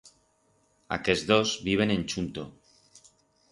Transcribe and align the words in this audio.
Aquers 0.97 1.23
dos 1.33 1.53
viven 1.69 1.95
en 1.99 2.03
chunto. 2.15 2.49